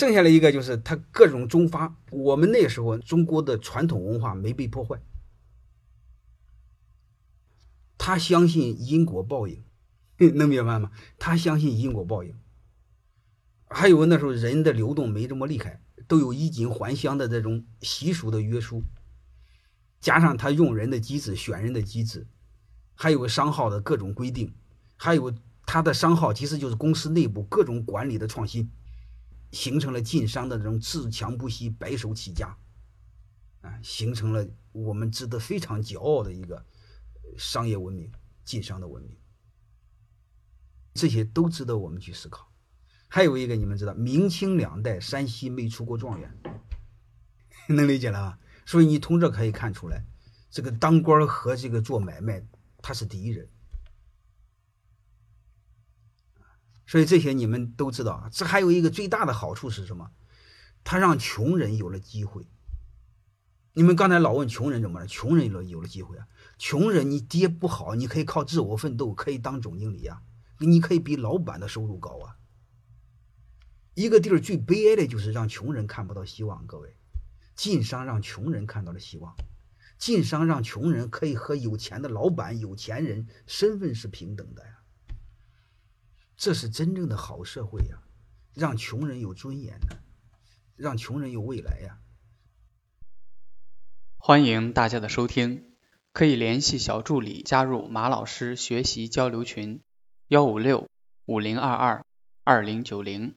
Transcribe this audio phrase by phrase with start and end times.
[0.00, 4.98] 剩下的一个就是他各种中发，我们那时候中国的传统文化没被破坏。
[7.98, 9.62] 他相信因果报应，
[10.36, 10.90] 能明白吗？
[11.18, 12.34] 他相信因果报应。
[13.68, 18.82] 还有那时候人的流动没这么厉害，都有衣锦还乡的这种习俗的约束，
[20.00, 22.26] 加上他用人的机制、选人的机制，
[22.94, 24.54] 还有商号的各种规定，
[24.96, 25.30] 还有
[25.66, 28.70] 他的商号其实就是公司内部各种管理的创新，
[29.52, 32.56] 形成了晋商的这种自强不息、白手起家，
[33.62, 36.64] 啊，形成了我们值得非常骄傲的一个
[37.36, 38.10] 商业文明、
[38.44, 39.16] 晋商的文明，
[40.94, 42.50] 这些都值得我们去思考。
[43.08, 46.38] 还有一个，你们知道，明清两代山西没出过状元，
[47.68, 48.38] 能理解了吧？
[48.64, 50.04] 所以你从这可以看出来，
[50.48, 52.46] 这个当官和这个做买卖，
[52.78, 53.48] 他是第一人。
[56.90, 58.28] 所以这些你们都知道啊。
[58.32, 60.10] 这还有一个最大的好处是什么？
[60.82, 62.48] 他让穷人有了机会。
[63.74, 65.06] 你们刚才老问穷人怎么了？
[65.06, 66.26] 穷人有了有了机会啊！
[66.58, 70.20] 穷人你爹不好，你可以靠自我奋斗，可以当总经理啊，
[70.58, 72.34] 你可以比老板的收入高啊。
[73.94, 76.66] 一个地儿最悲哀的就是让穷人看不到希望。
[76.66, 76.96] 各位，
[77.54, 79.36] 晋商让穷人看到了希望，
[79.96, 84.79] 晋商让穷人可以和有钱的老板、有钱人身份是平等的呀。
[86.40, 87.98] 这是真正的好社会呀，
[88.54, 90.02] 让穷人有尊严的，
[90.74, 91.98] 让穷人有未来呀。
[94.16, 95.74] 欢迎大家的收听，
[96.14, 99.82] 可以联系小助理加入马老师学习交流群：
[100.28, 100.88] 幺五六
[101.26, 102.06] 五零二二
[102.42, 103.34] 二零九零。